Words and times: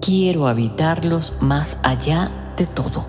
Quiero 0.00 0.48
habitarlos 0.48 1.34
más 1.40 1.78
allá 1.82 2.30
de 2.56 2.64
todo. 2.64 3.04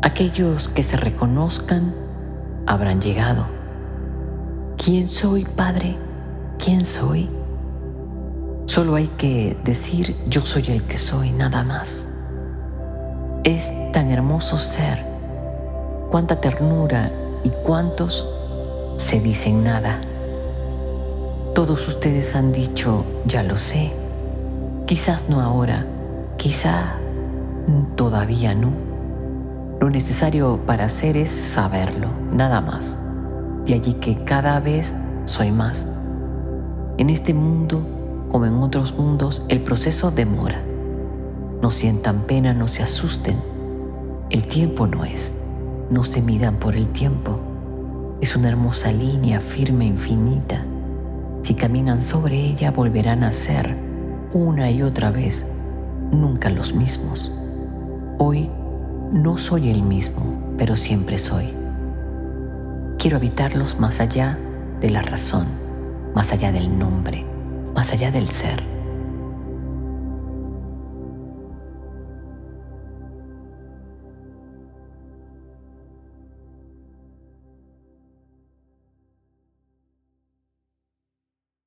Aquellos 0.00 0.68
que 0.68 0.82
se 0.82 0.96
reconozcan 0.96 1.94
habrán 2.66 3.02
llegado. 3.02 3.46
¿Quién 4.78 5.06
soy, 5.06 5.44
Padre? 5.44 5.98
¿Quién 6.58 6.86
soy? 6.86 7.28
Solo 8.64 8.94
hay 8.94 9.08
que 9.08 9.58
decir 9.62 10.16
yo 10.26 10.40
soy 10.40 10.64
el 10.68 10.84
que 10.84 10.96
soy, 10.96 11.30
nada 11.30 11.62
más. 11.62 12.16
Es 13.44 13.72
tan 13.92 14.10
hermoso 14.10 14.56
ser, 14.56 15.04
cuánta 16.10 16.40
ternura 16.40 17.10
y 17.44 17.50
cuántos 17.66 18.26
se 18.96 19.20
dicen 19.20 19.64
nada. 19.64 20.00
Todos 21.54 21.88
ustedes 21.88 22.36
han 22.36 22.52
dicho, 22.52 23.04
ya 23.26 23.42
lo 23.42 23.56
sé, 23.56 23.90
quizás 24.86 25.28
no 25.28 25.40
ahora, 25.40 25.84
quizá 26.36 26.94
todavía 27.96 28.54
no. 28.54 28.70
Lo 29.80 29.90
necesario 29.90 30.60
para 30.64 30.84
hacer 30.84 31.16
es 31.16 31.28
saberlo, 31.30 32.06
nada 32.32 32.60
más. 32.60 32.98
De 33.66 33.74
allí 33.74 33.94
que 33.94 34.22
cada 34.22 34.60
vez 34.60 34.94
soy 35.24 35.50
más. 35.50 35.88
En 36.98 37.10
este 37.10 37.34
mundo, 37.34 37.84
como 38.30 38.46
en 38.46 38.54
otros 38.54 38.96
mundos, 38.96 39.42
el 39.48 39.60
proceso 39.60 40.12
demora. 40.12 40.62
No 41.60 41.72
sientan 41.72 42.22
pena, 42.22 42.54
no 42.54 42.68
se 42.68 42.84
asusten. 42.84 43.36
El 44.30 44.46
tiempo 44.46 44.86
no 44.86 45.04
es. 45.04 45.34
No 45.90 46.04
se 46.04 46.22
midan 46.22 46.56
por 46.56 46.76
el 46.76 46.88
tiempo. 46.90 47.40
Es 48.20 48.36
una 48.36 48.48
hermosa 48.48 48.92
línea 48.92 49.40
firme, 49.40 49.84
infinita 49.84 50.64
si 51.50 51.56
caminan 51.56 52.00
sobre 52.00 52.36
ella 52.36 52.70
volverán 52.70 53.24
a 53.24 53.32
ser 53.32 53.76
una 54.32 54.70
y 54.70 54.84
otra 54.84 55.10
vez 55.10 55.44
nunca 56.12 56.48
los 56.48 56.74
mismos. 56.74 57.32
Hoy 58.18 58.48
no 59.10 59.36
soy 59.36 59.68
el 59.68 59.82
mismo, 59.82 60.54
pero 60.56 60.76
siempre 60.76 61.18
soy. 61.18 61.52
Quiero 63.00 63.16
habitarlos 63.16 63.80
más 63.80 63.98
allá 63.98 64.38
de 64.80 64.90
la 64.90 65.02
razón, 65.02 65.44
más 66.14 66.32
allá 66.32 66.52
del 66.52 66.78
nombre, 66.78 67.26
más 67.74 67.92
allá 67.92 68.12
del 68.12 68.28
ser. 68.28 68.62